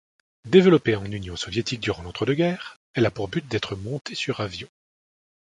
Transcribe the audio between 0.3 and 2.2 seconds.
Développée en union soviétique durant